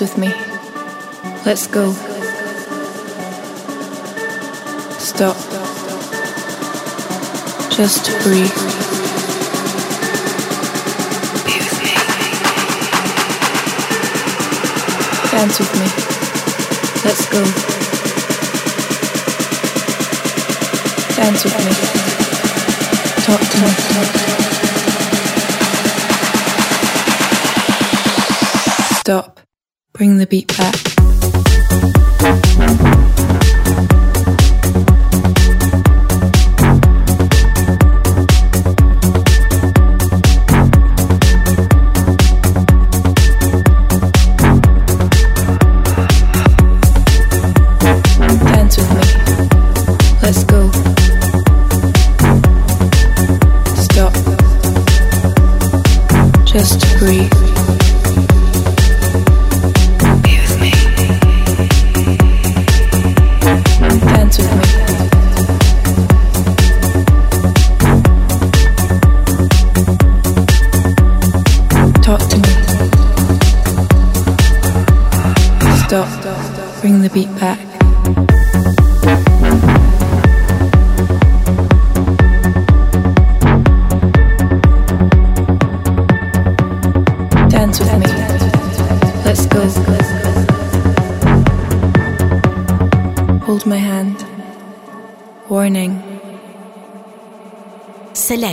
[0.00, 0.32] Dance with me.
[1.44, 1.92] Let's go.
[4.98, 5.36] Stop.
[7.70, 8.50] Just breathe.
[15.30, 15.86] Dance with me.
[17.04, 17.44] Let's go.
[21.14, 21.72] Dance with me.
[23.26, 23.70] Talk to me.
[29.00, 29.39] Stop.
[30.00, 32.99] Bring the beat back.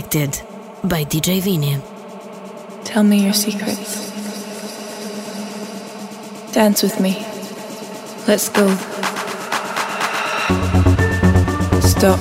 [0.10, 0.42] Selected
[0.86, 1.82] by DJ Vini.
[2.86, 4.10] Tell me your secrets.
[6.54, 7.26] Dance with me.
[8.26, 8.70] Let's go.
[11.82, 12.20] Stop.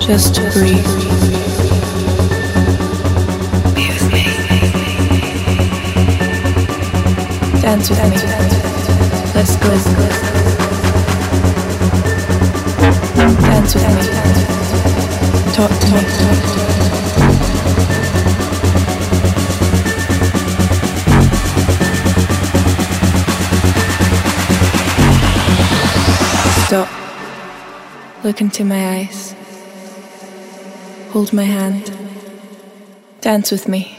[0.00, 0.84] Just breathe.
[7.62, 8.16] Dance with me.
[9.36, 9.70] Let's go.
[13.46, 14.53] Dance with me.
[15.54, 15.70] Stop.
[28.24, 29.36] Look into my eyes.
[31.10, 31.96] Hold my hand.
[33.20, 33.93] Dance with me.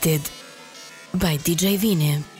[0.00, 0.30] Selected
[1.12, 2.37] by DJ Vini.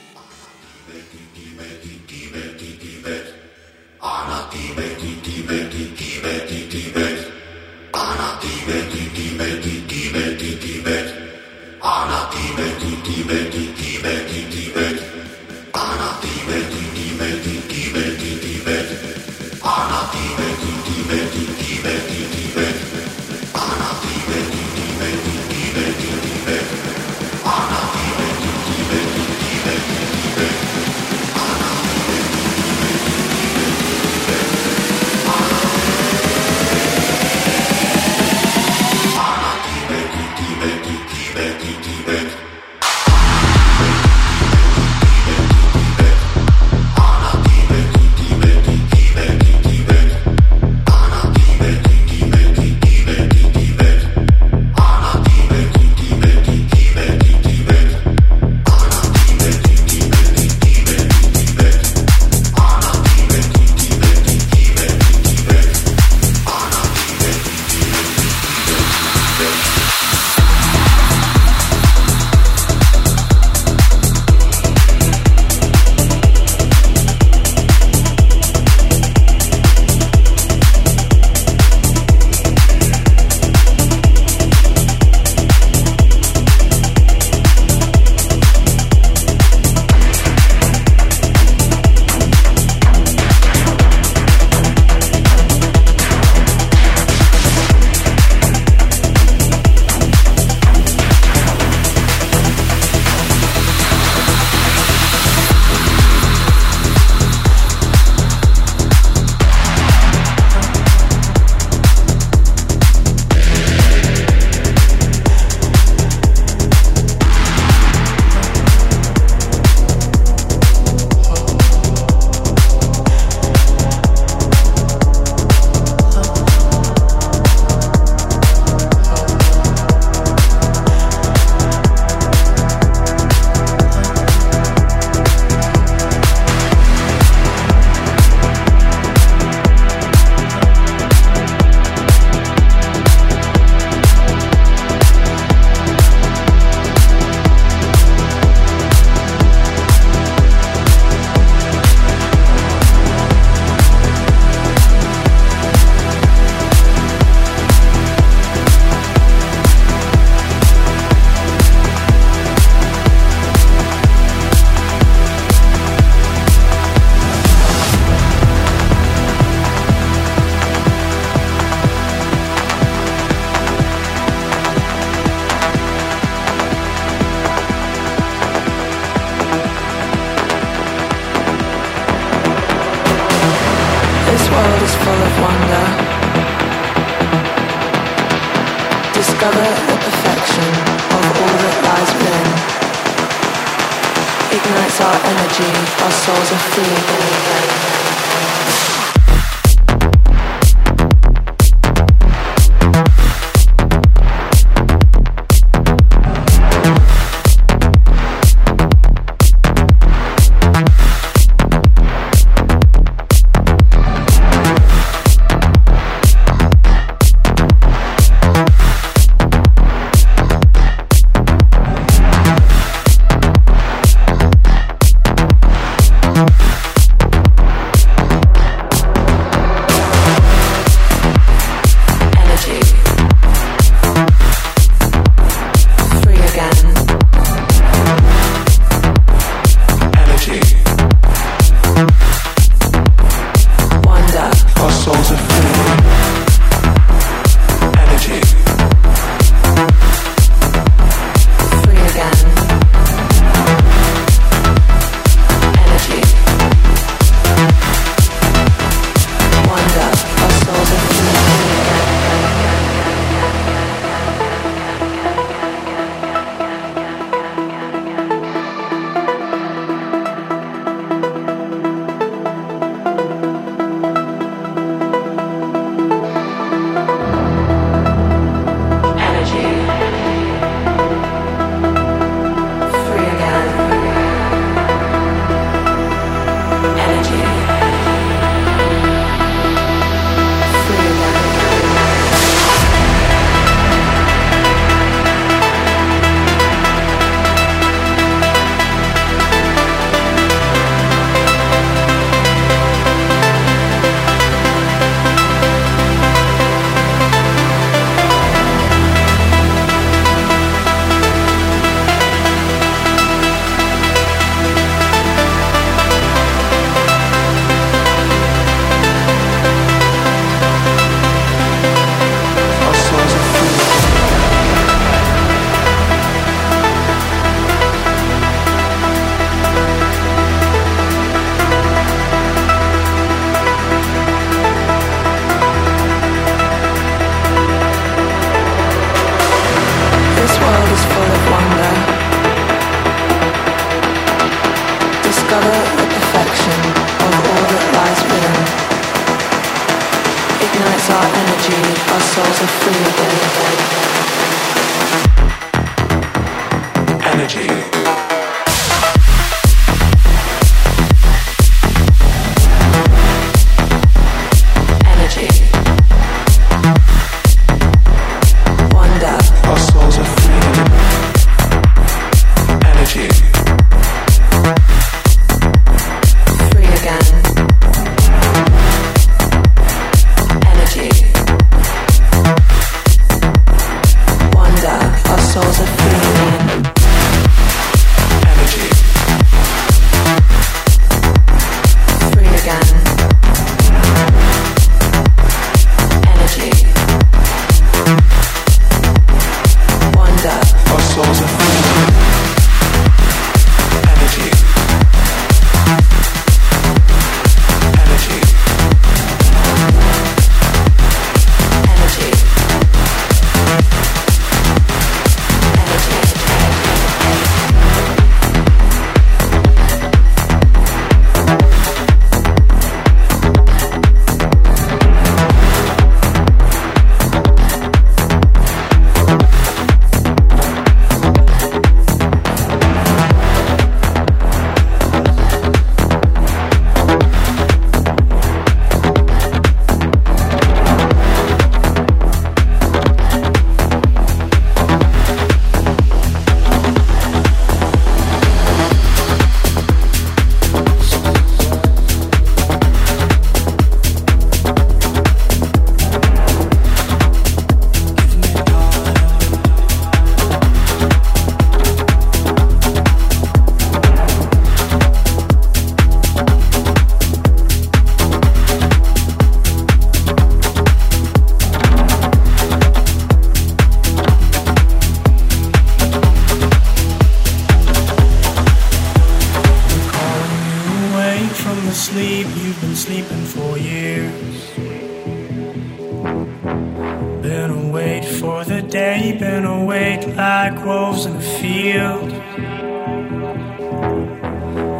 [488.99, 492.31] Day, been awake like wolves in a field.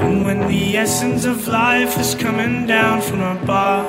[0.04, 3.88] And when the essence of life is coming down from above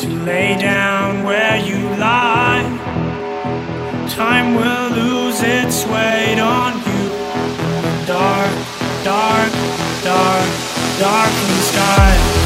[0.00, 2.64] to lay down where you lie,
[4.20, 7.02] time will lose its weight on you.
[7.76, 8.54] In the dark,
[9.04, 9.52] dark,
[10.10, 10.48] dark,
[10.98, 12.41] darkening sky.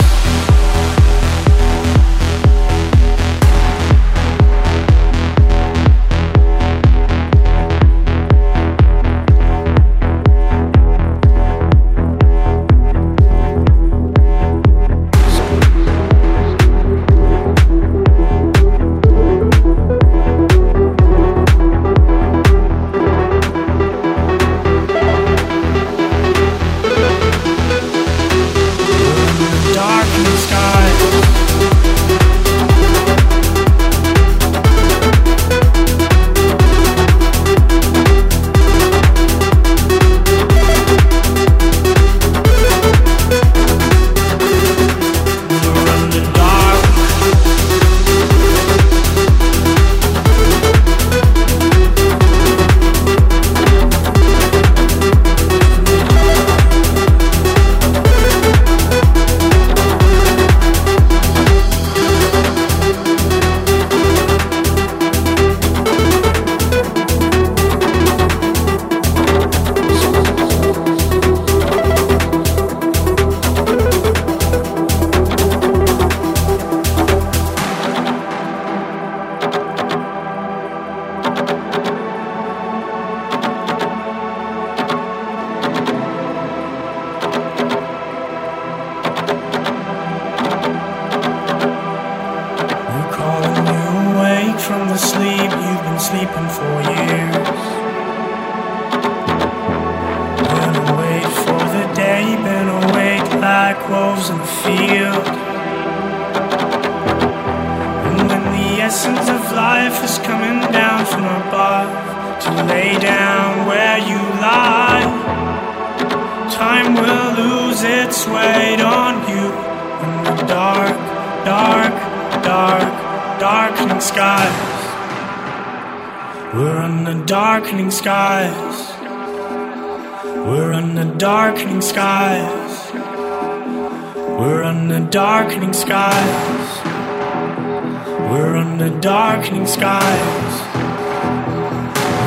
[139.36, 140.62] darkening skies.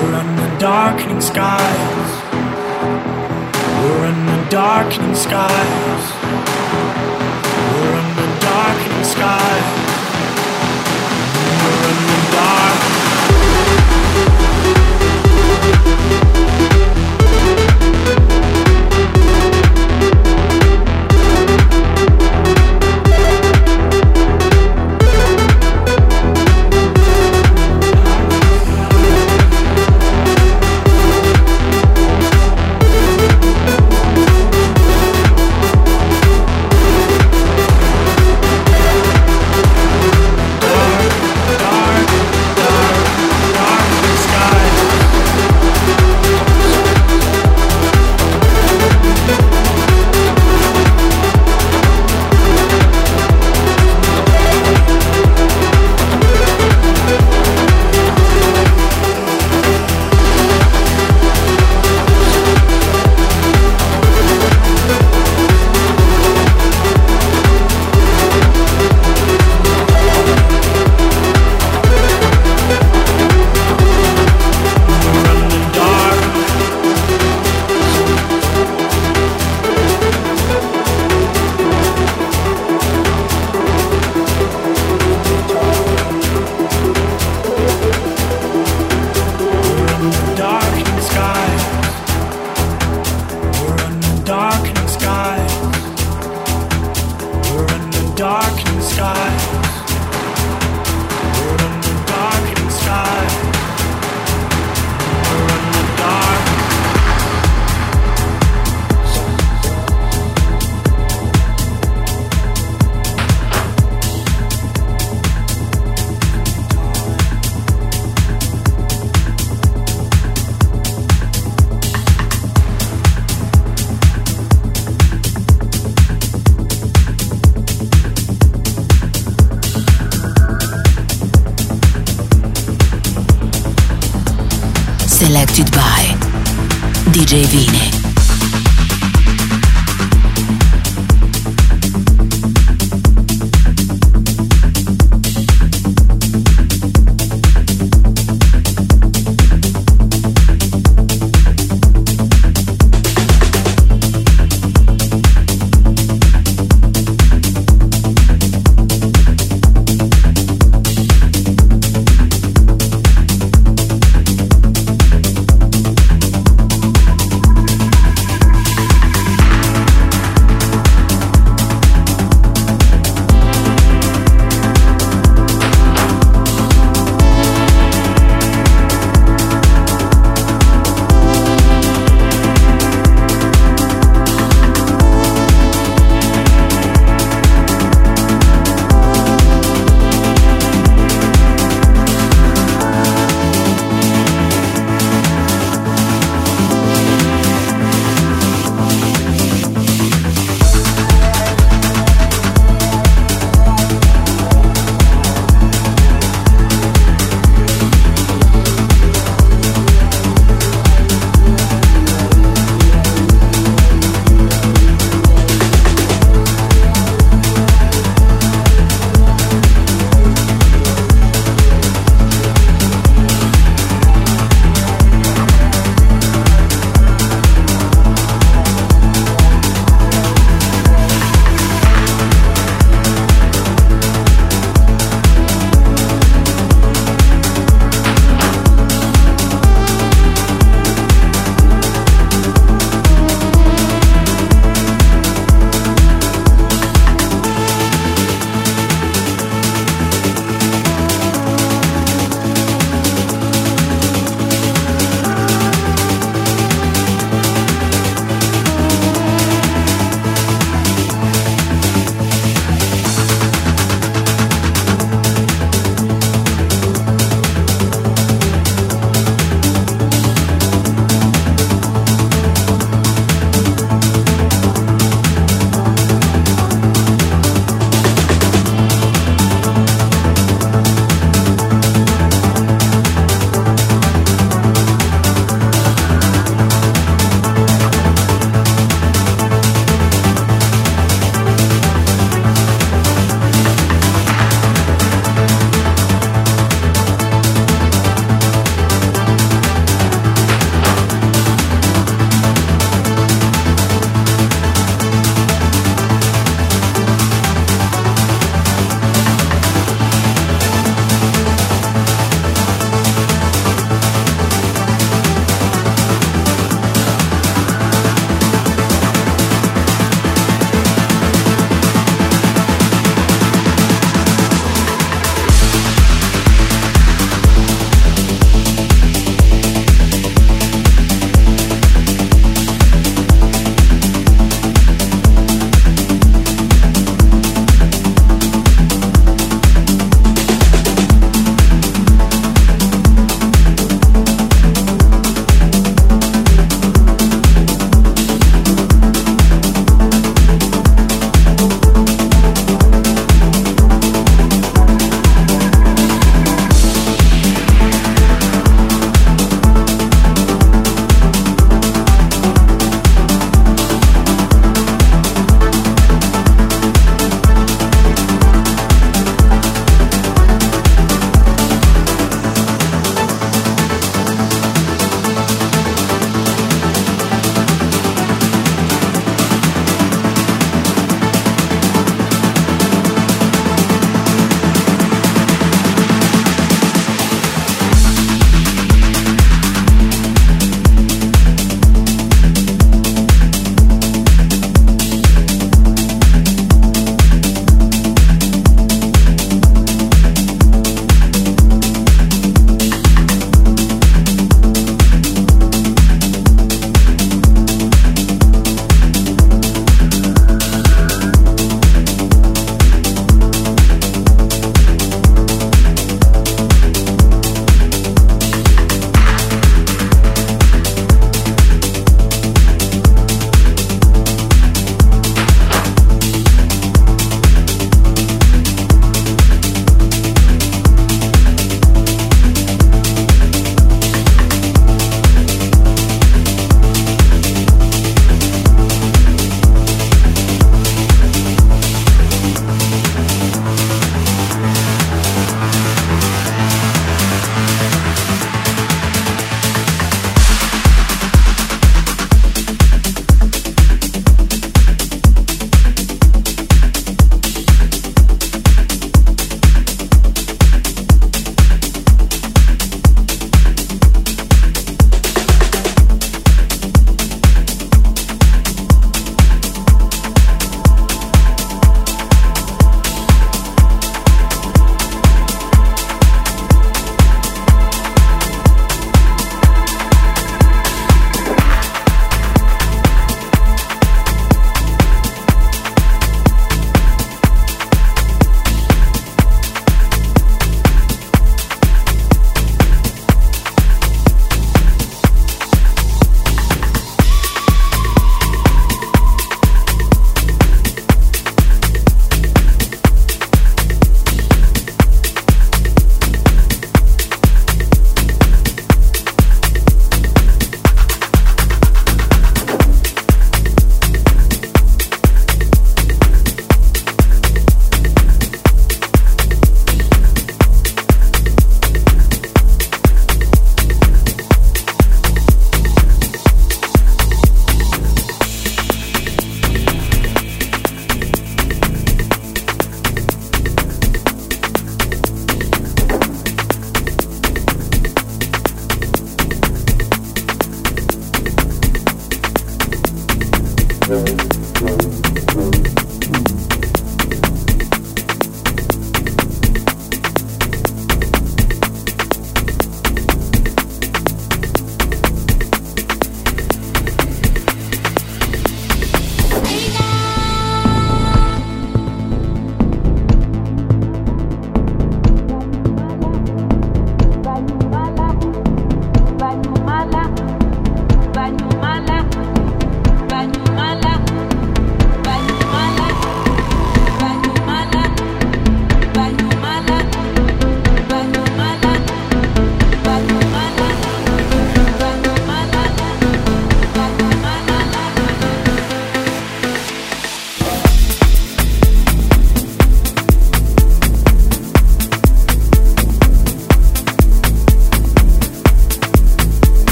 [0.00, 2.22] We're under darkening skies.
[3.82, 5.83] We're under darkening skies.